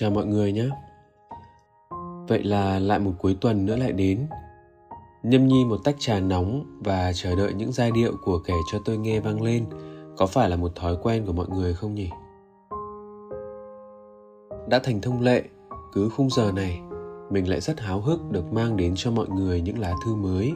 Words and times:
Chào 0.00 0.10
mọi 0.10 0.26
người 0.26 0.52
nhé. 0.52 0.68
Vậy 2.28 2.42
là 2.42 2.78
lại 2.78 2.98
một 2.98 3.12
cuối 3.18 3.36
tuần 3.40 3.66
nữa 3.66 3.76
lại 3.76 3.92
đến. 3.92 4.26
Nhâm 5.22 5.48
nhi 5.48 5.64
một 5.64 5.76
tách 5.84 5.96
trà 5.98 6.20
nóng 6.20 6.64
và 6.84 7.12
chờ 7.14 7.36
đợi 7.36 7.54
những 7.54 7.72
giai 7.72 7.90
điệu 7.90 8.12
của 8.24 8.38
kẻ 8.38 8.54
cho 8.72 8.78
tôi 8.84 8.96
nghe 8.96 9.20
vang 9.20 9.42
lên. 9.42 9.64
Có 10.16 10.26
phải 10.26 10.50
là 10.50 10.56
một 10.56 10.76
thói 10.76 10.96
quen 11.02 11.26
của 11.26 11.32
mọi 11.32 11.46
người 11.48 11.74
không 11.74 11.94
nhỉ? 11.94 12.10
Đã 14.68 14.78
thành 14.78 15.00
thông 15.00 15.20
lệ, 15.20 15.42
cứ 15.92 16.08
khung 16.08 16.30
giờ 16.30 16.52
này, 16.52 16.80
mình 17.30 17.48
lại 17.50 17.60
rất 17.60 17.80
háo 17.80 18.00
hức 18.00 18.30
được 18.30 18.52
mang 18.52 18.76
đến 18.76 18.92
cho 18.96 19.10
mọi 19.10 19.28
người 19.28 19.60
những 19.60 19.78
lá 19.78 19.94
thư 20.04 20.14
mới, 20.14 20.52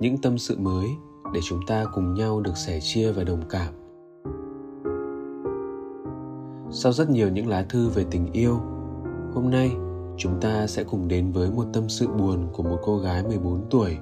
những 0.00 0.18
tâm 0.18 0.38
sự 0.38 0.56
mới 0.58 0.86
để 1.34 1.40
chúng 1.48 1.60
ta 1.66 1.84
cùng 1.94 2.14
nhau 2.14 2.40
được 2.40 2.56
sẻ 2.56 2.78
chia 2.82 3.12
và 3.12 3.24
đồng 3.24 3.42
cảm. 3.50 3.74
Sau 6.70 6.92
rất 6.92 7.10
nhiều 7.10 7.28
những 7.28 7.48
lá 7.48 7.66
thư 7.68 7.88
về 7.88 8.04
tình 8.10 8.32
yêu 8.32 8.60
hôm 9.34 9.50
nay 9.50 9.70
chúng 10.16 10.40
ta 10.40 10.66
sẽ 10.66 10.84
cùng 10.84 11.08
đến 11.08 11.32
với 11.32 11.50
một 11.50 11.64
tâm 11.72 11.88
sự 11.88 12.08
buồn 12.08 12.48
của 12.52 12.62
một 12.62 12.78
cô 12.82 12.98
gái 12.98 13.22
14 13.22 13.66
tuổi 13.70 13.98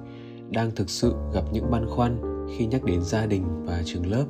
đang 0.51 0.71
thực 0.71 0.91
sự 0.91 1.15
gặp 1.35 1.43
những 1.53 1.71
băn 1.71 1.87
khoăn 1.89 2.17
khi 2.57 2.67
nhắc 2.67 2.85
đến 2.85 3.03
gia 3.03 3.27
đình 3.27 3.45
và 3.65 3.83
trường 3.85 4.11
lớp. 4.11 4.25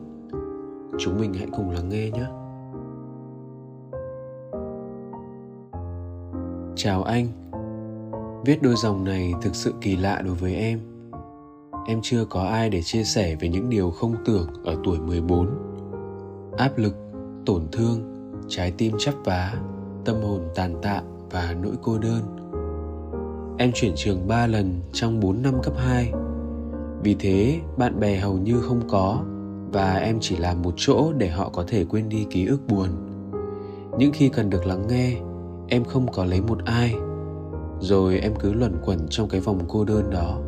Chúng 0.99 1.21
mình 1.21 1.35
hãy 1.35 1.47
cùng 1.57 1.71
lắng 1.71 1.89
nghe 1.89 2.11
nhé. 2.11 2.27
Chào 6.77 7.03
anh. 7.03 7.27
Viết 8.45 8.63
đôi 8.63 8.75
dòng 8.77 9.05
này 9.05 9.35
thực 9.43 9.55
sự 9.55 9.75
kỳ 9.81 9.97
lạ 9.97 10.23
đối 10.25 10.35
với 10.35 10.55
em. 10.55 10.81
Em 11.87 12.01
chưa 12.03 12.25
có 12.25 12.43
ai 12.43 12.71
để 12.71 12.83
chia 12.83 13.05
sẻ 13.05 13.37
về 13.41 13.49
những 13.49 13.71
điều 13.71 13.91
không 13.91 14.15
tưởng 14.25 14.47
ở 14.65 14.77
tuổi 14.85 14.99
14. 14.99 15.49
Áp 16.59 16.79
lực, 16.79 16.95
tổn 17.47 17.63
thương, 17.73 17.99
trái 18.49 18.73
tim 18.79 18.95
chắp 18.99 19.15
vá, 19.25 19.55
tâm 20.11 20.23
hồn 20.23 20.41
tàn 20.55 20.75
tạ 20.83 21.03
và 21.31 21.57
nỗi 21.63 21.75
cô 21.83 21.99
đơn. 21.99 22.21
Em 23.59 23.71
chuyển 23.75 23.93
trường 23.97 24.29
3 24.29 24.47
lần 24.47 24.81
trong 24.93 25.21
4 25.21 25.43
năm 25.43 25.55
cấp 25.63 25.75
2. 25.77 26.13
Vì 27.03 27.17
thế, 27.19 27.61
bạn 27.77 28.01
bè 28.01 28.17
hầu 28.17 28.39
như 28.39 28.61
không 28.61 28.81
có 28.89 29.25
và 29.73 29.95
em 29.95 30.19
chỉ 30.21 30.37
làm 30.37 30.63
một 30.63 30.75
chỗ 30.77 31.13
để 31.19 31.29
họ 31.29 31.49
có 31.49 31.65
thể 31.69 31.85
quên 31.85 32.09
đi 32.09 32.27
ký 32.31 32.47
ức 32.47 32.61
buồn. 32.69 32.89
Những 33.99 34.13
khi 34.13 34.29
cần 34.29 34.51
được 34.51 34.67
lắng 34.67 34.87
nghe, 34.89 35.17
em 35.69 35.85
không 35.85 36.13
có 36.13 36.25
lấy 36.25 36.41
một 36.41 36.59
ai. 36.65 36.95
Rồi 37.81 38.19
em 38.19 38.35
cứ 38.41 38.53
luẩn 38.53 38.77
quẩn 38.85 38.99
trong 39.11 39.29
cái 39.29 39.41
vòng 39.41 39.61
cô 39.69 39.85
đơn 39.85 40.11
đó. 40.11 40.39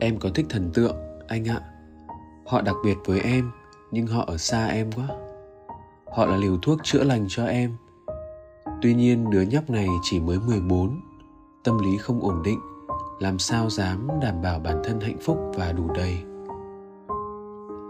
Em 0.00 0.18
có 0.18 0.28
thích 0.34 0.46
thần 0.48 0.70
tượng, 0.74 0.96
anh 1.28 1.48
ạ. 1.48 1.60
Họ 2.46 2.60
đặc 2.60 2.76
biệt 2.84 2.96
với 3.06 3.20
em, 3.20 3.50
nhưng 3.90 4.06
họ 4.06 4.24
ở 4.26 4.36
xa 4.36 4.66
em 4.66 4.92
quá 4.92 5.08
họ 6.16 6.26
là 6.26 6.36
liều 6.36 6.56
thuốc 6.62 6.78
chữa 6.82 7.04
lành 7.04 7.26
cho 7.28 7.46
em. 7.46 7.72
Tuy 8.82 8.94
nhiên 8.94 9.30
đứa 9.30 9.42
nhóc 9.42 9.70
này 9.70 9.88
chỉ 10.02 10.20
mới 10.20 10.38
14, 10.46 11.00
tâm 11.64 11.78
lý 11.78 11.96
không 11.96 12.20
ổn 12.20 12.42
định, 12.44 12.58
làm 13.20 13.38
sao 13.38 13.70
dám 13.70 14.08
đảm 14.22 14.42
bảo 14.42 14.58
bản 14.58 14.82
thân 14.84 15.00
hạnh 15.00 15.18
phúc 15.22 15.38
và 15.54 15.72
đủ 15.72 15.90
đầy. 15.94 16.18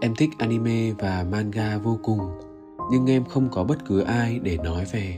Em 0.01 0.15
thích 0.17 0.31
anime 0.39 0.93
và 0.93 1.27
manga 1.31 1.79
vô 1.79 1.99
cùng, 2.03 2.21
nhưng 2.91 3.11
em 3.11 3.25
không 3.25 3.49
có 3.53 3.65
bất 3.65 3.87
cứ 3.87 4.01
ai 4.01 4.39
để 4.43 4.59
nói 4.65 4.85
về. 4.93 5.17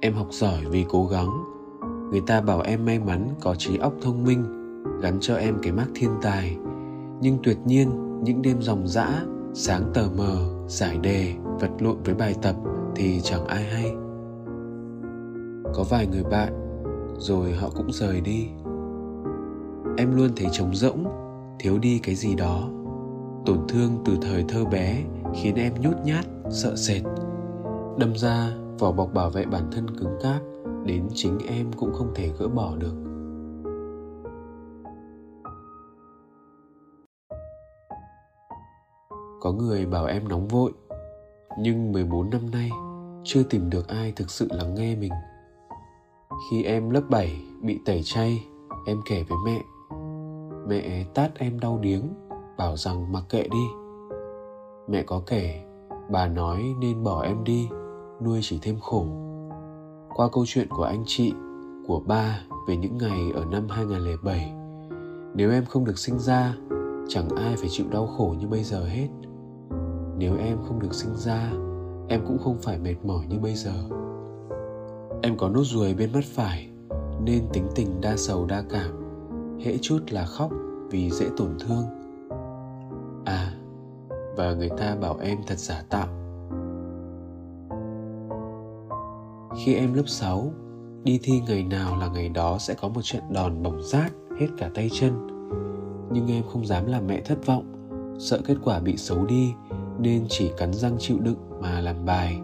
Em 0.00 0.14
học 0.14 0.28
giỏi 0.30 0.60
vì 0.70 0.84
cố 0.88 1.06
gắng. 1.06 1.30
Người 2.10 2.22
ta 2.26 2.40
bảo 2.40 2.60
em 2.60 2.84
may 2.84 2.98
mắn 2.98 3.28
có 3.40 3.54
trí 3.54 3.76
óc 3.76 3.94
thông 4.02 4.24
minh, 4.24 4.44
gắn 5.00 5.18
cho 5.20 5.36
em 5.36 5.58
cái 5.62 5.72
mác 5.72 5.86
thiên 5.94 6.10
tài. 6.22 6.56
Nhưng 7.20 7.38
tuyệt 7.42 7.58
nhiên, 7.64 8.20
những 8.24 8.42
đêm 8.42 8.62
ròng 8.62 8.86
rã 8.86 9.22
sáng 9.54 9.90
tờ 9.94 10.02
mờ, 10.16 10.36
giải 10.68 10.98
đề, 11.02 11.34
vật 11.60 11.70
lộn 11.78 11.96
với 12.04 12.14
bài 12.14 12.34
tập 12.42 12.56
thì 12.96 13.20
chẳng 13.20 13.46
ai 13.46 13.64
hay. 13.64 13.92
Có 15.74 15.84
vài 15.90 16.06
người 16.06 16.24
bạn, 16.24 16.52
rồi 17.18 17.52
họ 17.52 17.70
cũng 17.76 17.92
rời 17.92 18.20
đi. 18.20 18.48
Em 19.96 20.16
luôn 20.16 20.30
thấy 20.36 20.48
trống 20.52 20.74
rỗng, 20.74 21.04
thiếu 21.58 21.78
đi 21.78 21.98
cái 21.98 22.14
gì 22.14 22.34
đó. 22.34 22.68
Tổn 23.46 23.58
thương 23.68 23.90
từ 24.04 24.12
thời 24.22 24.44
thơ 24.48 24.64
bé 24.64 25.04
khiến 25.34 25.54
em 25.54 25.72
nhút 25.80 25.96
nhát, 26.04 26.26
sợ 26.50 26.76
sệt. 26.76 27.02
Đâm 27.98 28.16
ra, 28.16 28.54
vỏ 28.78 28.92
bọc 28.92 29.14
bảo 29.14 29.30
vệ 29.30 29.44
bản 29.44 29.70
thân 29.72 29.96
cứng 29.98 30.16
cáp, 30.22 30.40
đến 30.84 31.08
chính 31.14 31.38
em 31.48 31.72
cũng 31.76 31.92
không 31.92 32.12
thể 32.14 32.30
gỡ 32.38 32.48
bỏ 32.48 32.76
được. 32.76 33.11
Có 39.42 39.52
người 39.52 39.86
bảo 39.86 40.06
em 40.06 40.28
nóng 40.28 40.48
vội. 40.48 40.72
Nhưng 41.58 41.92
14 41.92 42.30
năm 42.30 42.50
nay, 42.50 42.70
Chưa 43.24 43.42
tìm 43.42 43.70
được 43.70 43.88
ai 43.88 44.12
thực 44.16 44.30
sự 44.30 44.48
lắng 44.50 44.74
nghe 44.74 44.96
mình. 44.96 45.12
Khi 46.50 46.64
em 46.64 46.90
lớp 46.90 47.02
7 47.10 47.42
bị 47.62 47.78
tẩy 47.84 48.02
chay, 48.04 48.44
Em 48.86 49.00
kể 49.08 49.24
với 49.28 49.38
mẹ. 49.44 49.62
Mẹ 50.68 51.04
tát 51.14 51.38
em 51.38 51.60
đau 51.60 51.78
điếng, 51.78 52.02
Bảo 52.58 52.76
rằng 52.76 53.12
mặc 53.12 53.24
kệ 53.28 53.42
đi. 53.42 53.66
Mẹ 54.88 55.02
có 55.02 55.22
kể, 55.26 55.64
Bà 56.10 56.26
nói 56.26 56.62
nên 56.80 57.04
bỏ 57.04 57.22
em 57.22 57.44
đi, 57.44 57.68
Nuôi 58.24 58.40
chỉ 58.42 58.58
thêm 58.62 58.80
khổ. 58.80 59.06
Qua 60.14 60.28
câu 60.32 60.44
chuyện 60.46 60.68
của 60.70 60.84
anh 60.84 61.02
chị, 61.06 61.32
Của 61.86 62.00
ba 62.06 62.40
về 62.68 62.76
những 62.76 62.98
ngày 62.98 63.20
ở 63.34 63.44
năm 63.44 63.68
2007 63.68 64.52
Nếu 65.34 65.50
em 65.50 65.64
không 65.64 65.84
được 65.84 65.98
sinh 65.98 66.18
ra, 66.18 66.56
Chẳng 67.08 67.28
ai 67.28 67.56
phải 67.56 67.68
chịu 67.68 67.86
đau 67.90 68.06
khổ 68.06 68.34
như 68.38 68.46
bây 68.46 68.62
giờ 68.64 68.84
hết 68.84 69.08
nếu 70.22 70.36
em 70.36 70.58
không 70.68 70.78
được 70.78 70.94
sinh 70.94 71.16
ra, 71.16 71.50
em 72.08 72.20
cũng 72.26 72.38
không 72.38 72.58
phải 72.58 72.78
mệt 72.78 72.94
mỏi 73.04 73.26
như 73.28 73.38
bây 73.38 73.54
giờ. 73.54 73.72
Em 75.22 75.36
có 75.36 75.48
nốt 75.48 75.62
ruồi 75.64 75.94
bên 75.94 76.12
mắt 76.12 76.24
phải, 76.24 76.68
nên 77.24 77.44
tính 77.52 77.66
tình 77.74 78.00
đa 78.00 78.16
sầu 78.16 78.46
đa 78.46 78.62
cảm, 78.70 78.90
hễ 79.64 79.78
chút 79.78 79.98
là 80.10 80.26
khóc 80.26 80.50
vì 80.90 81.10
dễ 81.10 81.26
tổn 81.36 81.48
thương. 81.60 81.84
À 83.24 83.52
và 84.36 84.54
người 84.54 84.68
ta 84.68 84.96
bảo 84.96 85.18
em 85.22 85.38
thật 85.46 85.58
giả 85.58 85.82
tạo. 85.90 86.08
Khi 89.56 89.74
em 89.74 89.94
lớp 89.94 90.06
6 90.06 90.52
đi 91.04 91.20
thi 91.22 91.40
ngày 91.46 91.64
nào 91.64 91.96
là 91.96 92.08
ngày 92.08 92.28
đó 92.28 92.58
sẽ 92.58 92.74
có 92.74 92.88
một 92.88 93.00
trận 93.02 93.22
đòn 93.32 93.62
bỏng 93.62 93.82
rát 93.82 94.12
hết 94.40 94.46
cả 94.58 94.70
tay 94.74 94.90
chân. 94.92 95.26
Nhưng 96.12 96.30
em 96.30 96.42
không 96.52 96.66
dám 96.66 96.86
làm 96.86 97.06
mẹ 97.06 97.20
thất 97.20 97.46
vọng, 97.46 97.72
sợ 98.18 98.40
kết 98.44 98.56
quả 98.64 98.80
bị 98.80 98.96
xấu 98.96 99.26
đi 99.26 99.54
nên 99.98 100.26
chỉ 100.28 100.50
cắn 100.56 100.72
răng 100.72 100.96
chịu 100.98 101.18
đựng 101.20 101.60
mà 101.60 101.80
làm 101.80 102.04
bài. 102.04 102.40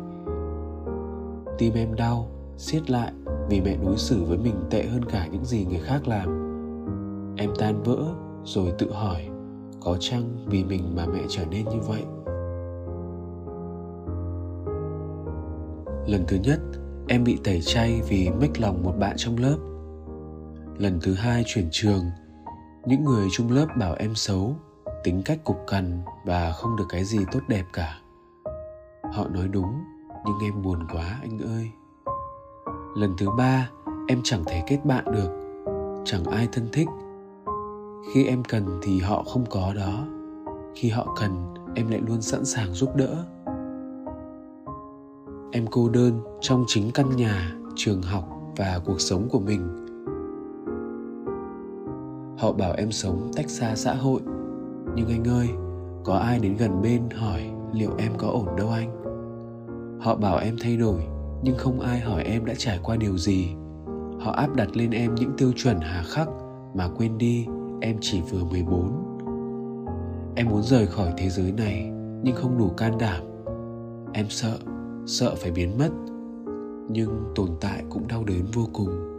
Tim 1.59 1.75
em 1.75 1.95
đau, 1.95 2.29
siết 2.57 2.91
lại 2.91 3.13
vì 3.49 3.61
mẹ 3.61 3.77
đối 3.85 3.97
xử 3.97 4.25
với 4.25 4.39
mình 4.39 4.55
tệ 4.71 4.87
hơn 4.87 5.05
cả 5.05 5.27
những 5.27 5.45
gì 5.45 5.65
người 5.65 5.81
khác 5.81 6.09
làm. 6.09 6.29
Em 7.37 7.51
tan 7.59 7.83
vỡ 7.83 8.05
rồi 8.45 8.73
tự 8.79 8.93
hỏi, 8.93 9.29
có 9.81 9.97
chăng 10.01 10.47
vì 10.47 10.65
mình 10.65 10.97
mà 10.97 11.07
mẹ 11.07 11.21
trở 11.29 11.45
nên 11.51 11.65
như 11.65 11.81
vậy? 11.89 12.03
Lần 16.07 16.25
thứ 16.29 16.37
nhất, 16.45 16.61
em 17.09 17.25
bị 17.25 17.39
tẩy 17.45 17.61
chay 17.61 18.01
vì 18.09 18.31
mếch 18.41 18.61
lòng 18.61 18.83
một 18.83 18.95
bạn 18.99 19.17
trong 19.17 19.39
lớp. 19.39 19.57
Lần 20.79 20.99
thứ 21.03 21.15
hai 21.15 21.43
chuyển 21.47 21.69
trường, 21.71 22.05
những 22.87 23.05
người 23.05 23.29
chung 23.33 23.53
lớp 23.53 23.67
bảo 23.79 23.95
em 23.95 24.15
xấu 24.15 24.57
tính 25.05 25.23
cách 25.25 25.45
cục 25.45 25.57
cằn 25.67 26.03
và 26.25 26.53
không 26.53 26.77
được 26.77 26.85
cái 26.89 27.05
gì 27.05 27.19
tốt 27.33 27.41
đẹp 27.49 27.65
cả. 27.73 27.99
Họ 29.13 29.29
nói 29.29 29.49
đúng, 29.49 29.85
nhưng 30.27 30.39
em 30.43 30.63
buồn 30.63 30.79
quá 30.93 31.19
anh 31.23 31.39
ơi. 31.39 31.71
Lần 32.97 33.15
thứ 33.19 33.31
ba, 33.39 33.71
em 34.09 34.21
chẳng 34.25 34.45
thể 34.47 34.63
kết 34.67 34.79
bạn 34.85 35.05
được. 35.05 35.31
Chẳng 36.05 36.25
ai 36.25 36.49
thân 36.53 36.69
thích. 36.73 36.89
Khi 38.13 38.25
em 38.25 38.45
cần 38.45 38.81
thì 38.83 39.01
họ 39.01 39.23
không 39.23 39.45
có 39.51 39.73
đó. 39.77 40.07
Khi 40.75 40.89
họ 40.89 41.15
cần, 41.21 41.55
em 41.75 41.91
lại 41.91 42.01
luôn 42.07 42.23
sẵn 42.23 42.45
sàng 42.45 42.73
giúp 42.75 42.97
đỡ. 42.97 43.25
Em 45.53 45.67
cô 45.71 45.89
đơn 45.89 46.21
trong 46.41 46.65
chính 46.67 46.91
căn 46.95 47.17
nhà, 47.17 47.53
trường 47.77 48.03
học 48.03 48.29
và 48.57 48.81
cuộc 48.85 49.01
sống 49.01 49.29
của 49.31 49.41
mình. 49.41 49.85
Họ 52.39 52.53
bảo 52.53 52.73
em 52.73 52.93
sống 52.93 53.31
tách 53.37 53.51
xa 53.51 53.75
xã 53.77 53.95
hội 53.95 54.21
nhưng 54.99 55.09
anh 55.09 55.25
ơi 55.25 55.49
có 56.05 56.15
ai 56.15 56.39
đến 56.39 56.57
gần 56.57 56.83
bên 56.83 57.03
hỏi 57.11 57.43
liệu 57.73 57.91
em 57.99 58.13
có 58.19 58.29
ổn 58.29 58.57
đâu 58.57 58.69
anh 58.71 58.91
họ 60.01 60.17
bảo 60.17 60.39
em 60.39 60.57
thay 60.61 60.77
đổi 60.77 61.01
nhưng 61.43 61.57
không 61.57 61.81
ai 61.81 62.01
hỏi 62.01 62.23
em 62.23 62.45
đã 62.45 62.55
trải 62.59 62.79
qua 62.83 62.97
điều 62.97 63.19
gì 63.19 63.49
họ 64.21 64.33
áp 64.33 64.55
đặt 64.57 64.77
lên 64.77 64.91
em 64.91 65.15
những 65.15 65.33
tiêu 65.37 65.53
chuẩn 65.57 65.81
hà 65.81 66.03
khắc 66.03 66.29
mà 66.75 66.89
quên 66.89 67.19
đi 67.19 67.47
em 67.81 67.97
chỉ 68.01 68.21
vừa 68.31 68.45
14. 68.45 70.35
Em 70.37 70.49
muốn 70.49 70.63
rời 70.63 70.87
khỏi 70.87 71.13
thế 71.17 71.29
giới 71.29 71.53
này 71.53 71.91
nhưng 72.23 72.35
không 72.35 72.59
đủ 72.59 72.69
can 72.69 72.99
đảm. 72.99 73.23
Em 74.13 74.27
sợ, 74.29 74.59
sợ 75.07 75.35
phải 75.37 75.51
biến 75.51 75.79
mất, 75.79 75.91
nhưng 76.89 77.33
tồn 77.35 77.49
tại 77.61 77.85
cũng 77.91 78.09
đau 78.09 78.25
đớn 78.25 78.43
vô 78.55 78.69
cùng. 78.73 79.18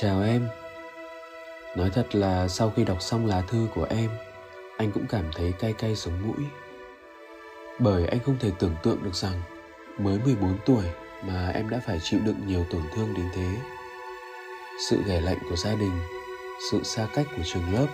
Chào 0.00 0.22
em, 0.22 0.48
Nói 1.76 1.90
thật 1.90 2.14
là 2.14 2.48
sau 2.48 2.72
khi 2.76 2.84
đọc 2.84 3.02
xong 3.02 3.26
lá 3.26 3.40
thư 3.40 3.68
của 3.74 3.86
em, 3.90 4.10
anh 4.76 4.92
cũng 4.92 5.06
cảm 5.08 5.24
thấy 5.36 5.52
cay 5.52 5.72
cay 5.72 5.96
sống 5.96 6.12
mũi. 6.26 6.46
Bởi 7.78 8.06
anh 8.06 8.20
không 8.20 8.36
thể 8.40 8.50
tưởng 8.58 8.74
tượng 8.82 9.02
được 9.02 9.14
rằng 9.14 9.42
mới 9.98 10.18
14 10.24 10.58
tuổi 10.66 10.84
mà 11.26 11.48
em 11.48 11.70
đã 11.70 11.80
phải 11.86 12.00
chịu 12.02 12.20
đựng 12.24 12.46
nhiều 12.46 12.66
tổn 12.70 12.82
thương 12.94 13.14
đến 13.14 13.26
thế. 13.34 13.48
Sự 14.88 15.02
ghẻ 15.06 15.20
lạnh 15.20 15.38
của 15.50 15.56
gia 15.56 15.74
đình, 15.74 15.98
sự 16.70 16.82
xa 16.82 17.06
cách 17.14 17.26
của 17.36 17.42
trường 17.44 17.72
lớp 17.72 17.86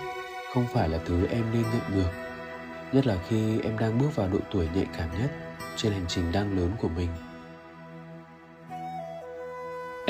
không 0.54 0.66
phải 0.74 0.88
là 0.88 0.98
thứ 1.06 1.26
em 1.26 1.44
nên 1.52 1.62
nhận 1.62 1.96
được. 1.96 2.10
Nhất 2.92 3.06
là 3.06 3.16
khi 3.28 3.60
em 3.60 3.78
đang 3.78 3.98
bước 3.98 4.16
vào 4.16 4.28
độ 4.28 4.38
tuổi 4.50 4.68
nhạy 4.74 4.86
cảm 4.98 5.08
nhất 5.20 5.30
trên 5.76 5.92
hành 5.92 6.06
trình 6.08 6.32
đang 6.32 6.56
lớn 6.58 6.70
của 6.78 6.88
mình. 6.88 7.08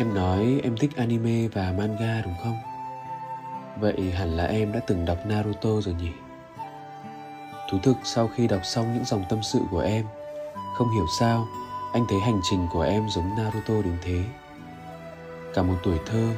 Em 0.03 0.15
nói 0.15 0.61
em 0.63 0.77
thích 0.77 0.97
anime 0.97 1.49
và 1.49 1.75
manga 1.79 2.23
đúng 2.25 2.35
không? 2.43 2.59
Vậy 3.81 4.13
hẳn 4.19 4.37
là 4.37 4.45
em 4.45 4.73
đã 4.73 4.81
từng 4.87 5.05
đọc 5.05 5.19
Naruto 5.27 5.71
rồi 5.81 5.95
nhỉ? 5.95 6.11
Thú 7.71 7.79
thực, 7.83 7.97
sau 8.05 8.29
khi 8.29 8.49
đọc 8.49 8.61
xong 8.65 8.95
những 8.95 9.05
dòng 9.05 9.25
tâm 9.29 9.39
sự 9.43 9.59
của 9.71 9.81
em, 9.81 10.07
Không 10.75 10.95
hiểu 10.95 11.07
sao 11.19 11.47
anh 11.93 12.05
thấy 12.09 12.21
hành 12.21 12.41
trình 12.51 12.67
của 12.73 12.83
em 12.83 13.09
giống 13.11 13.37
Naruto 13.37 13.75
đến 13.75 13.97
thế 14.03 14.23
Cả 15.55 15.63
một 15.63 15.77
tuổi 15.83 15.99
thơ, 16.07 16.29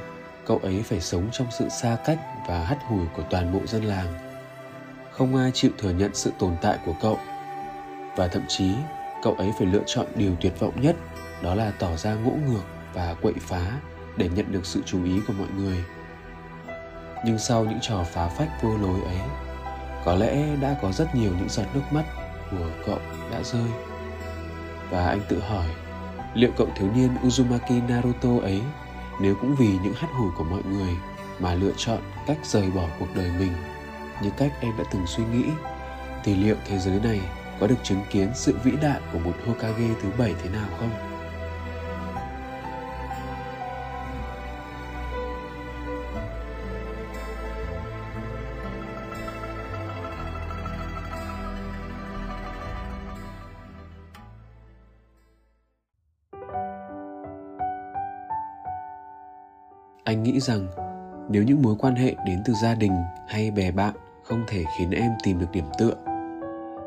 Cậu 0.46 0.58
ấy 0.58 0.82
phải 0.82 1.00
sống 1.00 1.28
trong 1.32 1.46
sự 1.58 1.68
xa 1.68 1.96
cách 2.04 2.18
và 2.48 2.64
hắt 2.64 2.78
hủi 2.88 3.06
của 3.16 3.22
toàn 3.30 3.52
bộ 3.52 3.60
dân 3.66 3.84
làng 3.84 4.14
Không 5.10 5.36
ai 5.36 5.50
chịu 5.54 5.70
thừa 5.78 5.90
nhận 5.90 6.10
sự 6.14 6.32
tồn 6.38 6.56
tại 6.62 6.78
của 6.86 6.94
cậu 7.00 7.18
Và 8.16 8.28
thậm 8.28 8.42
chí, 8.48 8.70
cậu 9.22 9.34
ấy 9.34 9.52
phải 9.58 9.66
lựa 9.66 9.82
chọn 9.86 10.06
điều 10.14 10.36
tuyệt 10.40 10.60
vọng 10.60 10.80
nhất, 10.80 10.96
Đó 11.42 11.54
là 11.54 11.72
tỏ 11.78 11.96
ra 11.96 12.14
ngỗ 12.14 12.30
ngược 12.30 12.73
và 12.94 13.14
quậy 13.22 13.34
phá 13.40 13.80
để 14.16 14.28
nhận 14.34 14.52
được 14.52 14.66
sự 14.66 14.82
chú 14.86 15.04
ý 15.04 15.20
của 15.26 15.32
mọi 15.38 15.48
người. 15.56 15.84
Nhưng 17.24 17.38
sau 17.38 17.64
những 17.64 17.78
trò 17.82 18.04
phá 18.04 18.28
phách 18.28 18.62
vô 18.62 18.76
lối 18.76 19.00
ấy, 19.00 19.18
có 20.04 20.14
lẽ 20.14 20.56
đã 20.60 20.76
có 20.82 20.92
rất 20.92 21.14
nhiều 21.14 21.32
những 21.38 21.48
giọt 21.48 21.64
nước 21.74 21.82
mắt 21.90 22.04
của 22.50 22.70
cậu 22.86 22.98
đã 23.30 23.42
rơi. 23.42 23.70
Và 24.90 25.06
anh 25.06 25.20
tự 25.28 25.40
hỏi, 25.40 25.66
liệu 26.34 26.50
cậu 26.56 26.68
thiếu 26.76 26.88
niên 26.94 27.10
uzumaki 27.22 27.88
naruto 27.88 28.42
ấy 28.42 28.60
nếu 29.20 29.34
cũng 29.40 29.54
vì 29.58 29.78
những 29.82 29.94
hắt 29.94 30.08
hủi 30.18 30.30
của 30.36 30.44
mọi 30.44 30.62
người 30.62 30.94
mà 31.38 31.54
lựa 31.54 31.72
chọn 31.76 31.98
cách 32.26 32.38
rời 32.42 32.70
bỏ 32.70 32.86
cuộc 32.98 33.08
đời 33.14 33.30
mình 33.38 33.52
như 34.22 34.30
cách 34.36 34.52
em 34.60 34.72
đã 34.78 34.84
từng 34.92 35.06
suy 35.06 35.24
nghĩ, 35.24 35.44
thì 36.24 36.34
liệu 36.34 36.56
thế 36.66 36.78
giới 36.78 37.00
này 37.00 37.20
có 37.60 37.66
được 37.66 37.76
chứng 37.82 38.02
kiến 38.10 38.28
sự 38.34 38.58
vĩ 38.64 38.72
đại 38.82 39.00
của 39.12 39.18
một 39.18 39.34
hokage 39.46 39.88
thứ 40.02 40.08
bảy 40.18 40.34
thế 40.42 40.50
nào 40.50 40.68
không? 40.78 41.13
Anh 60.14 60.22
nghĩ 60.22 60.40
rằng 60.40 60.66
nếu 61.28 61.42
những 61.42 61.62
mối 61.62 61.74
quan 61.78 61.94
hệ 61.94 62.14
đến 62.26 62.42
từ 62.44 62.52
gia 62.62 62.74
đình 62.74 62.92
hay 63.28 63.50
bè 63.50 63.70
bạn 63.70 63.94
không 64.22 64.44
thể 64.48 64.64
khiến 64.78 64.90
em 64.90 65.10
tìm 65.24 65.38
được 65.38 65.46
điểm 65.52 65.64
tựa, 65.78 65.94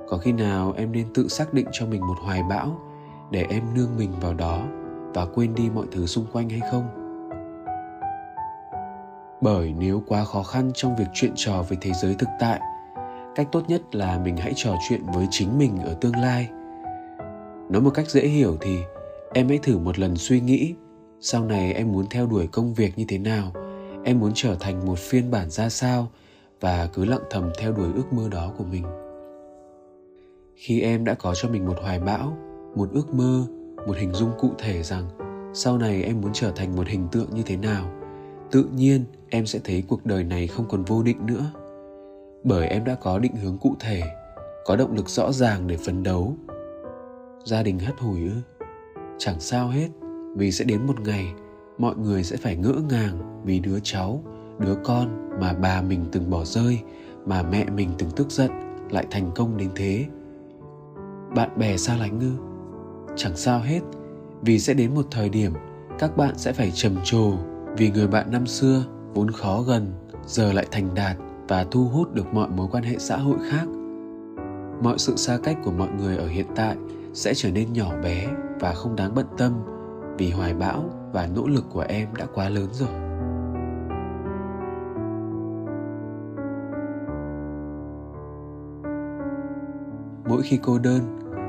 có 0.08 0.18
khi 0.18 0.32
nào 0.32 0.74
em 0.78 0.92
nên 0.92 1.14
tự 1.14 1.28
xác 1.28 1.54
định 1.54 1.68
cho 1.72 1.86
mình 1.86 2.02
một 2.08 2.16
hoài 2.22 2.44
bão 2.44 2.80
để 3.32 3.46
em 3.50 3.64
nương 3.76 3.98
mình 3.98 4.12
vào 4.22 4.34
đó 4.34 4.68
và 5.14 5.26
quên 5.26 5.56
đi 5.56 5.70
mọi 5.70 5.86
thứ 5.92 6.06
xung 6.06 6.26
quanh 6.34 6.50
hay 6.50 6.62
không? 6.72 6.88
Bởi 9.42 9.74
nếu 9.78 10.04
quá 10.08 10.24
khó 10.24 10.44
khăn 10.44 10.72
trong 10.74 10.96
việc 10.96 11.08
chuyện 11.14 11.32
trò 11.36 11.64
với 11.70 11.78
thế 11.82 11.92
giới 11.94 12.16
thực 12.16 12.30
tại, 12.40 12.60
cách 13.36 13.48
tốt 13.52 13.64
nhất 13.68 13.96
là 13.96 14.20
mình 14.20 14.38
hãy 14.38 14.54
trò 14.56 14.76
chuyện 14.90 15.02
với 15.14 15.28
chính 15.32 15.58
mình 15.58 15.78
ở 15.80 15.98
tương 16.02 16.16
lai. 16.16 16.50
Nói 17.70 17.82
một 17.82 17.92
cách 17.94 18.10
dễ 18.10 18.22
hiểu 18.22 18.58
thì 18.62 18.80
em 19.34 19.50
hãy 19.50 19.60
thử 19.64 19.78
một 19.78 20.00
lần 20.00 20.16
suy 20.16 20.40
nghĩ 20.40 20.76
sau 21.20 21.46
này 21.46 21.74
em 21.74 21.92
muốn 21.92 22.06
theo 22.10 22.28
đuổi 22.28 22.48
công 22.48 22.74
việc 22.74 22.98
như 22.98 23.06
thế 23.08 23.18
nào? 23.18 23.52
Em 24.04 24.20
muốn 24.20 24.32
trở 24.36 24.56
thành 24.60 24.86
một 24.86 25.00
phiên 25.00 25.32
bản 25.32 25.50
ra 25.50 25.70
sao? 25.70 26.08
Và 26.62 26.90
cứ 26.94 27.06
lặng 27.06 27.24
thầm 27.30 27.52
theo 27.58 27.72
đuổi 27.72 27.88
ước 27.96 28.14
mơ 28.14 28.30
đó 28.32 28.52
của 28.58 28.64
mình. 28.64 28.84
Khi 30.56 30.82
em 30.82 31.06
đã 31.06 31.14
có 31.14 31.36
cho 31.36 31.50
mình 31.50 31.66
một 31.66 31.78
hoài 31.82 32.00
bão, 32.00 32.38
một 32.76 32.90
ước 32.94 33.14
mơ, 33.14 33.46
một 33.88 33.98
hình 33.98 34.14
dung 34.14 34.32
cụ 34.40 34.50
thể 34.58 34.84
rằng 34.84 35.10
sau 35.54 35.78
này 35.78 36.04
em 36.04 36.22
muốn 36.22 36.32
trở 36.34 36.52
thành 36.52 36.76
một 36.76 36.88
hình 36.88 37.08
tượng 37.12 37.30
như 37.36 37.44
thế 37.46 37.58
nào, 37.58 37.92
tự 38.52 38.66
nhiên 38.76 39.06
em 39.30 39.46
sẽ 39.46 39.60
thấy 39.64 39.84
cuộc 39.88 40.06
đời 40.06 40.24
này 40.24 40.48
không 40.48 40.66
còn 40.70 40.84
vô 40.84 41.04
định 41.04 41.26
nữa. 41.26 41.52
Bởi 42.44 42.68
em 42.68 42.84
đã 42.84 42.96
có 42.96 43.20
định 43.20 43.36
hướng 43.36 43.58
cụ 43.58 43.76
thể, 43.80 44.02
có 44.66 44.76
động 44.76 44.96
lực 44.96 45.10
rõ 45.10 45.32
ràng 45.32 45.68
để 45.68 45.78
phấn 45.78 46.04
đấu. 46.04 46.36
Gia 47.46 47.64
đình 47.64 47.80
hắt 47.80 48.00
hủi 48.00 48.20
ư? 48.20 48.66
Chẳng 49.18 49.40
sao 49.40 49.68
hết 49.68 49.88
vì 50.38 50.52
sẽ 50.52 50.66
đến 50.66 50.88
một 50.88 51.00
ngày, 51.00 51.34
mọi 51.78 51.96
người 51.96 52.24
sẽ 52.24 52.38
phải 52.38 52.56
ngỡ 52.56 52.74
ngàng 52.90 53.42
vì 53.46 53.60
đứa 53.60 53.80
cháu, 53.84 54.24
đứa 54.60 54.76
con 54.84 55.30
mà 55.42 55.54
bà 55.54 55.82
mình 55.82 56.06
từng 56.12 56.30
bỏ 56.30 56.46
rơi, 56.46 56.80
mà 57.26 57.44
mẹ 57.44 57.66
mình 57.66 57.90
từng 57.98 58.10
tức 58.16 58.32
giận 58.32 58.52
lại 58.92 59.06
thành 59.12 59.32
công 59.36 59.58
đến 59.58 59.70
thế. 59.76 60.06
Bạn 61.36 61.50
bè 61.58 61.78
xa 61.78 61.98
lánh 61.98 62.20
ngư 62.20 62.32
chẳng 63.16 63.36
sao 63.36 63.60
hết, 63.60 63.80
vì 64.42 64.60
sẽ 64.60 64.74
đến 64.74 64.96
một 64.96 65.06
thời 65.12 65.30
điểm 65.30 65.54
các 66.00 66.18
bạn 66.18 66.38
sẽ 66.38 66.54
phải 66.54 66.72
trầm 66.72 66.96
trồ 67.04 67.34
vì 67.78 67.92
người 67.92 68.08
bạn 68.08 68.32
năm 68.32 68.48
xưa 68.48 68.84
vốn 69.14 69.32
khó 69.32 69.62
gần, 69.62 69.94
giờ 70.26 70.54
lại 70.54 70.66
thành 70.72 70.96
đạt 70.96 71.18
và 71.48 71.66
thu 71.72 71.84
hút 71.84 72.14
được 72.14 72.34
mọi 72.34 72.50
mối 72.50 72.68
quan 72.72 72.84
hệ 72.84 72.96
xã 73.00 73.18
hội 73.18 73.38
khác. 73.50 73.66
Mọi 74.84 74.98
sự 74.98 75.16
xa 75.16 75.38
cách 75.44 75.58
của 75.64 75.72
mọi 75.72 75.90
người 75.98 76.18
ở 76.18 76.28
hiện 76.28 76.46
tại 76.56 76.76
sẽ 77.14 77.34
trở 77.34 77.52
nên 77.52 77.74
nhỏ 77.74 77.92
bé 78.04 78.28
và 78.60 78.74
không 78.74 78.96
đáng 78.96 79.16
bận 79.16 79.26
tâm 79.38 79.54
vì 80.18 80.32
hoài 80.32 80.54
bão 80.54 80.84
và 81.14 81.28
nỗ 81.36 81.48
lực 81.48 81.64
của 81.70 81.86
em 81.90 82.08
đã 82.18 82.26
quá 82.34 82.50
lớn 82.50 82.68
rồi. 82.72 82.90
Mỗi 90.30 90.42
khi 90.44 90.60
cô 90.64 90.80
đơn, 90.80 91.00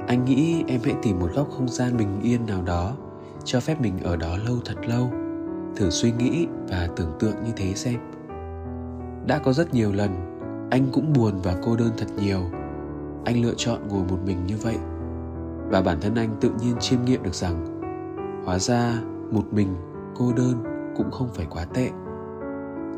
anh 0.06 0.24
nghĩ 0.24 0.64
em 0.66 0.80
hãy 0.84 0.94
tìm 1.02 1.18
một 1.18 1.28
góc 1.34 1.48
không 1.50 1.68
gian 1.68 1.96
bình 1.96 2.20
yên 2.22 2.46
nào 2.46 2.62
đó, 2.62 2.96
cho 3.44 3.60
phép 3.60 3.80
mình 3.80 3.98
ở 4.02 4.16
đó 4.16 4.36
lâu 4.46 4.56
thật 4.64 4.88
lâu, 4.88 5.10
thử 5.76 5.90
suy 5.90 6.12
nghĩ 6.12 6.46
và 6.68 6.88
tưởng 6.96 7.12
tượng 7.20 7.44
như 7.44 7.52
thế 7.56 7.74
xem. 7.74 8.00
Đã 9.26 9.38
có 9.38 9.52
rất 9.52 9.74
nhiều 9.74 9.92
lần, 9.92 10.10
anh 10.70 10.86
cũng 10.92 11.12
buồn 11.12 11.32
và 11.42 11.56
cô 11.64 11.76
đơn 11.76 11.90
thật 11.98 12.06
nhiều. 12.16 12.40
Anh 13.24 13.42
lựa 13.42 13.54
chọn 13.56 13.88
ngồi 13.88 14.04
một 14.08 14.18
mình 14.26 14.46
như 14.46 14.56
vậy, 14.62 14.76
và 15.70 15.82
bản 15.82 15.98
thân 16.00 16.14
anh 16.14 16.36
tự 16.40 16.50
nhiên 16.60 16.76
chiêm 16.80 17.04
nghiệm 17.04 17.22
được 17.22 17.34
rằng 17.34 17.77
hóa 18.48 18.58
ra 18.58 19.02
một 19.30 19.44
mình 19.52 19.68
cô 20.16 20.32
đơn 20.36 20.62
cũng 20.96 21.10
không 21.10 21.28
phải 21.34 21.46
quá 21.50 21.64
tệ. 21.74 21.90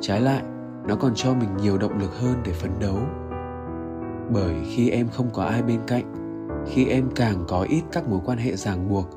Trái 0.01 0.21
lại, 0.21 0.43
nó 0.87 0.97
còn 0.97 1.13
cho 1.15 1.35
mình 1.35 1.57
nhiều 1.57 1.79
động 1.79 1.99
lực 1.99 2.19
hơn 2.21 2.35
để 2.45 2.53
phấn 2.53 2.71
đấu. 2.81 2.99
Bởi 4.35 4.55
khi 4.65 4.91
em 4.91 5.09
không 5.09 5.31
có 5.33 5.43
ai 5.43 5.63
bên 5.63 5.81
cạnh, 5.87 6.15
khi 6.67 6.87
em 6.87 7.05
càng 7.15 7.45
có 7.49 7.63
ít 7.63 7.83
các 7.93 8.09
mối 8.09 8.21
quan 8.25 8.39
hệ 8.39 8.57
ràng 8.57 8.89
buộc, 8.89 9.09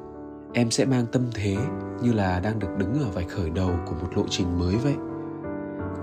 em 0.53 0.71
sẽ 0.71 0.85
mang 0.85 1.05
tâm 1.11 1.21
thế 1.33 1.57
như 2.01 2.13
là 2.13 2.39
đang 2.39 2.59
được 2.59 2.77
đứng 2.77 2.93
ở 2.93 3.09
vạch 3.13 3.29
khởi 3.29 3.49
đầu 3.49 3.71
của 3.85 3.95
một 4.01 4.07
lộ 4.15 4.23
trình 4.29 4.59
mới 4.59 4.75
vậy. 4.75 4.95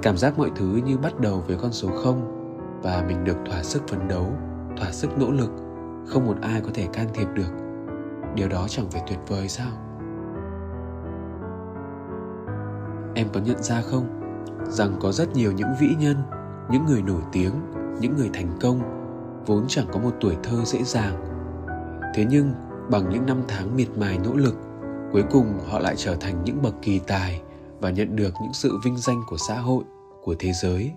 Cảm 0.03 0.17
giác 0.17 0.39
mọi 0.39 0.51
thứ 0.57 0.81
như 0.87 0.99
bắt 0.99 1.21
đầu 1.21 1.45
với 1.47 1.57
con 1.63 1.73
số 1.73 1.89
không 1.89 2.21
và 2.83 3.05
mình 3.09 3.25
được 3.25 3.37
thỏa 3.47 3.63
sức 3.63 3.89
phấn 3.89 4.09
đấu, 4.09 4.33
thỏa 4.77 4.91
sức 4.93 5.19
nỗ 5.19 5.31
lực, 5.31 5.51
không 6.07 6.27
một 6.27 6.37
ai 6.43 6.61
có 6.61 6.71
thể 6.75 6.87
can 6.93 7.07
thiệp 7.15 7.29
được. 7.35 7.53
Điều 8.35 8.49
đó 8.49 8.67
chẳng 8.69 8.91
phải 8.91 9.03
tuyệt 9.07 9.19
vời 9.29 9.49
sao? 9.49 9.90
Em 13.15 13.29
có 13.33 13.41
nhận 13.41 13.63
ra 13.63 13.81
không 13.81 14.21
rằng 14.69 14.97
có 15.01 15.13
rất 15.13 15.37
nhiều 15.37 15.53
những 15.53 15.69
vĩ 15.81 15.89
nhân, 16.01 16.17
những 16.71 16.87
người 16.87 17.03
nổi 17.03 17.23
tiếng, 17.33 17.53
những 18.01 18.17
người 18.17 18.31
thành 18.33 18.59
công, 18.61 18.81
vốn 19.47 19.65
chẳng 19.69 19.87
có 19.93 20.01
một 20.01 20.15
tuổi 20.21 20.37
thơ 20.43 20.65
dễ 20.65 20.83
dàng. 20.83 21.25
Thế 22.15 22.27
nhưng, 22.31 22.53
bằng 22.91 23.11
những 23.11 23.27
năm 23.27 23.43
tháng 23.49 23.77
miệt 23.77 23.89
mài 23.99 24.19
nỗ 24.19 24.35
lực, 24.35 24.55
cuối 25.13 25.25
cùng 25.31 25.59
họ 25.69 25.79
lại 25.79 25.95
trở 25.97 26.15
thành 26.15 26.45
những 26.45 26.63
bậc 26.63 26.75
kỳ 26.83 26.99
tài 26.99 27.43
và 27.81 27.91
nhận 27.91 28.17
được 28.17 28.35
những 28.43 28.53
sự 28.53 28.79
vinh 28.85 28.97
danh 28.97 29.23
của 29.29 29.37
xã 29.49 29.59
hội, 29.59 29.85
của 30.23 30.35
thế 30.39 30.53
giới. 30.53 30.93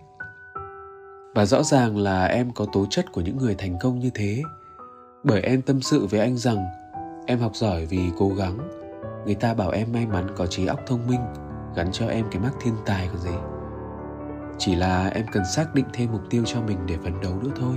Và 1.35 1.45
rõ 1.45 1.63
ràng 1.63 1.97
là 1.97 2.25
em 2.25 2.51
có 2.51 2.65
tố 2.73 2.85
chất 2.89 3.11
của 3.11 3.21
những 3.21 3.37
người 3.37 3.55
thành 3.55 3.77
công 3.81 3.99
như 3.99 4.09
thế, 4.13 4.41
bởi 5.23 5.41
em 5.41 5.61
tâm 5.61 5.81
sự 5.81 6.05
với 6.05 6.19
anh 6.19 6.37
rằng 6.37 6.65
em 7.25 7.39
học 7.39 7.55
giỏi 7.55 7.85
vì 7.85 8.11
cố 8.17 8.29
gắng. 8.29 8.57
Người 9.25 9.35
ta 9.35 9.53
bảo 9.53 9.69
em 9.69 9.87
may 9.93 10.05
mắn 10.05 10.27
có 10.35 10.45
trí 10.45 10.65
óc 10.65 10.79
thông 10.87 11.07
minh 11.07 11.21
gắn 11.75 11.91
cho 11.91 12.07
em 12.07 12.25
cái 12.31 12.41
mắc 12.41 12.53
thiên 12.59 12.73
tài 12.85 13.07
còn 13.07 13.17
gì. 13.17 13.35
Chỉ 14.57 14.75
là 14.75 15.07
em 15.07 15.25
cần 15.31 15.43
xác 15.55 15.75
định 15.75 15.85
thêm 15.93 16.11
mục 16.11 16.21
tiêu 16.29 16.43
cho 16.45 16.61
mình 16.61 16.77
để 16.85 16.97
phấn 16.97 17.21
đấu 17.21 17.33
nữa 17.43 17.51
thôi. 17.55 17.75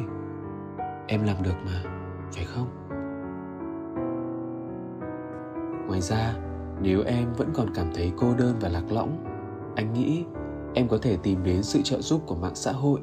Em 1.06 1.22
làm 1.22 1.42
được 1.42 1.56
mà, 1.64 1.82
phải 2.32 2.44
không? 2.44 2.68
Ngoài 5.88 6.00
ra, 6.00 6.34
nếu 6.80 7.02
em 7.02 7.32
vẫn 7.32 7.50
còn 7.54 7.66
cảm 7.74 7.90
thấy 7.94 8.12
cô 8.16 8.34
đơn 8.38 8.54
và 8.60 8.68
lạc 8.68 8.84
lõng, 8.90 9.24
anh 9.76 9.92
nghĩ 9.92 10.24
em 10.74 10.88
có 10.88 10.98
thể 11.02 11.16
tìm 11.22 11.44
đến 11.44 11.62
sự 11.62 11.82
trợ 11.82 12.00
giúp 12.00 12.22
của 12.26 12.34
mạng 12.34 12.54
xã 12.54 12.72
hội. 12.72 13.00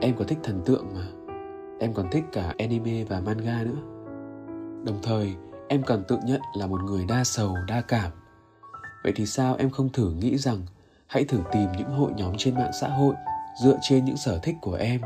Em 0.00 0.14
có 0.18 0.24
thích 0.24 0.38
thần 0.42 0.62
tượng 0.64 0.86
mà. 0.94 1.06
Em 1.80 1.94
còn 1.94 2.06
thích 2.12 2.24
cả 2.32 2.54
anime 2.58 3.04
và 3.04 3.20
manga 3.20 3.62
nữa. 3.62 3.80
Đồng 4.84 4.98
thời, 5.02 5.36
em 5.68 5.82
cần 5.82 6.02
tự 6.08 6.18
nhận 6.24 6.40
là 6.58 6.66
một 6.66 6.82
người 6.82 7.04
đa 7.08 7.24
sầu, 7.24 7.56
đa 7.68 7.80
cảm 7.80 8.10
vậy 9.06 9.12
thì 9.16 9.26
sao 9.26 9.56
em 9.58 9.70
không 9.70 9.88
thử 9.88 10.10
nghĩ 10.10 10.38
rằng 10.38 10.58
hãy 11.06 11.24
thử 11.24 11.38
tìm 11.52 11.72
những 11.78 11.90
hội 11.90 12.12
nhóm 12.16 12.32
trên 12.38 12.54
mạng 12.54 12.70
xã 12.80 12.88
hội 12.88 13.14
dựa 13.62 13.78
trên 13.82 14.04
những 14.04 14.16
sở 14.16 14.38
thích 14.38 14.56
của 14.60 14.74
em 14.74 15.00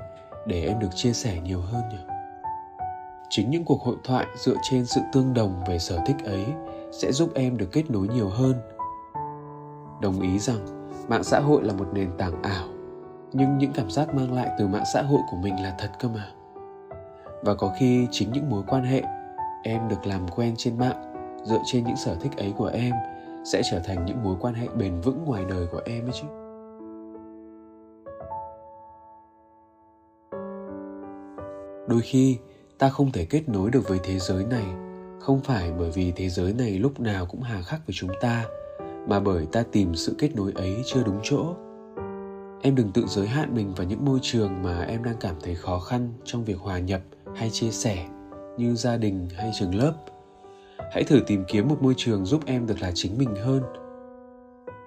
để 0.47 0.67
em 0.67 0.79
được 0.79 0.89
chia 0.95 1.13
sẻ 1.13 1.41
nhiều 1.41 1.61
hơn 1.61 1.83
nhỉ? 1.91 1.99
Chính 3.31 3.51
những 3.51 3.65
cuộc 3.65 3.83
hội 3.83 3.97
thoại 4.05 4.27
dựa 4.37 4.55
trên 4.71 4.87
sự 4.87 5.01
tương 5.13 5.35
đồng 5.35 5.65
về 5.67 5.79
sở 5.79 5.99
thích 6.07 6.17
ấy 6.25 6.45
sẽ 6.93 7.13
giúp 7.13 7.31
em 7.35 7.57
được 7.57 7.69
kết 7.73 7.91
nối 7.91 8.09
nhiều 8.09 8.29
hơn. 8.29 8.55
Đồng 10.03 10.21
ý 10.21 10.39
rằng 10.39 10.91
mạng 11.09 11.25
xã 11.25 11.41
hội 11.41 11.65
là 11.65 11.73
một 11.73 11.89
nền 11.93 12.11
tảng 12.19 12.43
ảo, 12.43 12.69
nhưng 13.33 13.59
những 13.59 13.73
cảm 13.73 13.91
giác 13.91 14.15
mang 14.15 14.33
lại 14.33 14.51
từ 14.59 14.67
mạng 14.67 14.85
xã 14.95 15.03
hội 15.03 15.21
của 15.31 15.37
mình 15.37 15.63
là 15.63 15.75
thật 15.79 15.91
cơ 15.99 16.09
mà. 16.09 16.29
Và 17.43 17.55
có 17.55 17.75
khi 17.79 18.09
chính 18.11 18.33
những 18.33 18.51
mối 18.51 18.63
quan 18.69 18.85
hệ 18.85 19.03
em 19.63 19.89
được 19.89 20.07
làm 20.07 20.29
quen 20.29 20.55
trên 20.57 20.79
mạng 20.79 21.15
dựa 21.45 21.61
trên 21.65 21.85
những 21.85 21.97
sở 21.97 22.15
thích 22.15 22.37
ấy 22.37 22.53
của 22.57 22.71
em 22.75 22.95
sẽ 23.45 23.63
trở 23.71 23.79
thành 23.85 24.05
những 24.05 24.23
mối 24.23 24.37
quan 24.41 24.55
hệ 24.55 24.69
bền 24.69 25.01
vững 25.01 25.25
ngoài 25.25 25.45
đời 25.49 25.67
của 25.73 25.81
em 25.85 26.07
ấy 26.07 26.13
chứ. 26.13 26.27
Đôi 31.89 32.01
khi, 32.03 32.39
ta 32.79 32.89
không 32.89 33.13
thể 33.13 33.25
kết 33.25 33.49
nối 33.49 33.71
được 33.71 33.89
với 33.89 33.99
thế 34.03 34.19
giới 34.19 34.45
này, 34.45 34.65
không 35.21 35.41
phải 35.41 35.73
bởi 35.79 35.91
vì 35.91 36.13
thế 36.17 36.29
giới 36.29 36.53
này 36.53 36.79
lúc 36.79 37.01
nào 37.01 37.27
cũng 37.27 37.43
hà 37.43 37.63
khắc 37.63 37.87
với 37.87 37.95
chúng 37.95 38.11
ta, 38.21 38.45
mà 39.09 39.21
bởi 39.21 39.47
ta 39.53 39.65
tìm 39.73 39.95
sự 39.95 40.15
kết 40.19 40.37
nối 40.37 40.53
ấy 40.55 40.83
chưa 40.87 41.03
đúng 41.03 41.21
chỗ. 41.23 41.55
Em 42.63 42.75
đừng 42.75 42.93
tự 42.93 43.05
giới 43.07 43.27
hạn 43.27 43.55
mình 43.55 43.75
vào 43.75 43.87
những 43.87 44.05
môi 44.05 44.19
trường 44.23 44.63
mà 44.63 44.83
em 44.83 45.05
đang 45.05 45.17
cảm 45.21 45.35
thấy 45.43 45.55
khó 45.55 45.79
khăn 45.79 46.13
trong 46.25 46.45
việc 46.45 46.59
hòa 46.59 46.79
nhập 46.79 47.01
hay 47.37 47.51
chia 47.51 47.71
sẻ 47.71 48.07
như 48.59 48.75
gia 48.75 48.97
đình 48.97 49.29
hay 49.37 49.51
trường 49.59 49.75
lớp 49.75 49.95
hãy 50.93 51.05
thử 51.05 51.21
tìm 51.27 51.45
kiếm 51.49 51.69
một 51.69 51.83
môi 51.83 51.95
trường 51.97 52.25
giúp 52.25 52.43
em 52.47 52.67
được 52.67 52.83
là 52.83 52.91
chính 52.95 53.19
mình 53.19 53.35
hơn. 53.45 53.63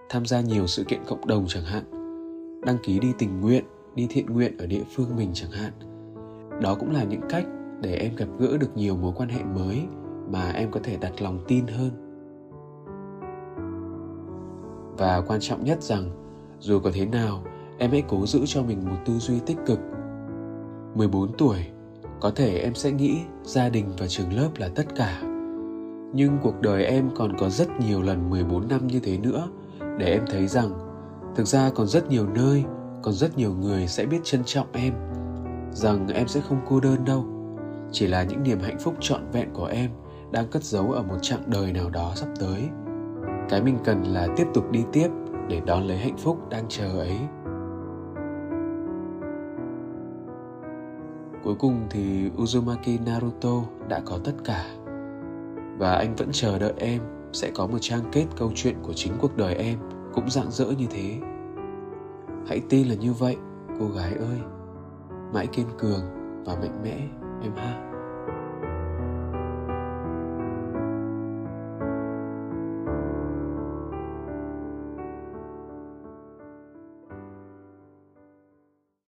Tham 0.09 0.25
gia 0.25 0.41
nhiều 0.41 0.67
sự 0.67 0.83
kiện 0.83 0.99
cộng 1.07 1.27
đồng 1.27 1.45
chẳng 1.47 1.63
hạn. 1.63 1.83
Đăng 2.65 2.77
ký 2.83 2.99
đi 2.99 3.13
tình 3.17 3.41
nguyện, 3.41 3.63
đi 3.95 4.07
thiện 4.09 4.25
nguyện 4.25 4.57
ở 4.57 4.65
địa 4.65 4.83
phương 4.95 5.15
mình 5.15 5.29
chẳng 5.33 5.51
hạn. 5.51 5.71
Đó 6.61 6.75
cũng 6.75 6.91
là 6.91 7.03
những 7.03 7.21
cách 7.29 7.45
để 7.81 7.95
em 7.95 8.15
gặp 8.15 8.27
gỡ 8.39 8.57
được 8.57 8.77
nhiều 8.77 8.95
mối 8.95 9.13
quan 9.15 9.29
hệ 9.29 9.43
mới 9.43 9.81
mà 10.31 10.51
em 10.51 10.71
có 10.71 10.79
thể 10.83 10.97
đặt 10.97 11.21
lòng 11.21 11.39
tin 11.47 11.67
hơn. 11.67 11.89
Và 14.97 15.21
quan 15.27 15.39
trọng 15.39 15.63
nhất 15.63 15.83
rằng, 15.83 16.09
dù 16.59 16.79
có 16.79 16.91
thế 16.93 17.05
nào, 17.05 17.43
em 17.77 17.91
hãy 17.91 18.03
cố 18.07 18.25
giữ 18.25 18.39
cho 18.45 18.63
mình 18.63 18.89
một 18.89 18.97
tư 19.05 19.13
duy 19.13 19.39
tích 19.45 19.57
cực. 19.65 19.79
14 20.95 21.37
tuổi, 21.37 21.65
có 22.21 22.31
thể 22.35 22.59
em 22.59 22.75
sẽ 22.75 22.91
nghĩ 22.91 23.21
gia 23.43 23.69
đình 23.69 23.85
và 23.97 24.07
trường 24.07 24.33
lớp 24.33 24.49
là 24.57 24.69
tất 24.75 24.95
cả 24.95 25.32
nhưng 26.13 26.37
cuộc 26.41 26.61
đời 26.61 26.85
em 26.85 27.09
còn 27.15 27.37
có 27.37 27.49
rất 27.49 27.67
nhiều 27.79 28.01
lần 28.01 28.29
14 28.29 28.67
năm 28.67 28.87
như 28.87 28.99
thế 28.99 29.17
nữa, 29.17 29.47
để 29.97 30.05
em 30.05 30.25
thấy 30.31 30.47
rằng 30.47 30.69
thực 31.35 31.47
ra 31.47 31.69
còn 31.75 31.87
rất 31.87 32.09
nhiều 32.09 32.27
nơi, 32.35 32.63
còn 33.01 33.13
rất 33.13 33.37
nhiều 33.37 33.53
người 33.53 33.87
sẽ 33.87 34.05
biết 34.05 34.19
trân 34.23 34.41
trọng 34.45 34.67
em, 34.71 34.93
rằng 35.71 36.07
em 36.07 36.27
sẽ 36.27 36.41
không 36.41 36.59
cô 36.69 36.79
đơn 36.79 37.05
đâu. 37.05 37.25
Chỉ 37.91 38.07
là 38.07 38.23
những 38.23 38.43
niềm 38.43 38.59
hạnh 38.59 38.79
phúc 38.79 38.93
trọn 38.99 39.21
vẹn 39.31 39.49
của 39.53 39.65
em 39.65 39.89
đang 40.31 40.47
cất 40.47 40.63
giấu 40.63 40.91
ở 40.91 41.03
một 41.03 41.17
chặng 41.21 41.43
đời 41.47 41.73
nào 41.73 41.89
đó 41.89 42.11
sắp 42.15 42.27
tới. 42.39 42.69
Cái 43.49 43.61
mình 43.61 43.77
cần 43.83 44.03
là 44.03 44.27
tiếp 44.37 44.47
tục 44.53 44.71
đi 44.71 44.83
tiếp 44.91 45.07
để 45.49 45.61
đón 45.65 45.87
lấy 45.87 45.97
hạnh 45.97 46.17
phúc 46.17 46.49
đang 46.49 46.65
chờ 46.69 46.99
ấy. 46.99 47.17
Cuối 51.43 51.55
cùng 51.59 51.81
thì 51.89 52.29
uzumaki 52.37 53.03
naruto 53.05 53.63
đã 53.89 54.01
có 54.05 54.19
tất 54.23 54.33
cả 54.45 54.82
và 55.77 55.93
anh 55.93 56.15
vẫn 56.15 56.29
chờ 56.31 56.59
đợi 56.59 56.73
em. 56.77 57.01
Sẽ 57.33 57.51
có 57.55 57.67
một 57.67 57.77
trang 57.81 58.01
kết 58.11 58.25
câu 58.37 58.51
chuyện 58.55 58.75
của 58.81 58.93
chính 58.93 59.13
cuộc 59.19 59.37
đời 59.37 59.55
em. 59.55 59.79
Cũng 60.13 60.29
rạng 60.29 60.51
rỡ 60.51 60.65
như 60.65 60.87
thế. 60.89 61.19
Hãy 62.47 62.61
tin 62.69 62.87
là 62.87 62.95
như 62.95 63.13
vậy, 63.13 63.35
cô 63.79 63.87
gái 63.87 64.13
ơi. 64.13 64.39
Mãi 65.33 65.47
kiên 65.47 65.67
cường 65.77 66.01
và 66.45 66.55
mạnh 66.55 66.81
mẽ, 66.83 66.97
em 67.43 67.55
ha. 67.55 67.92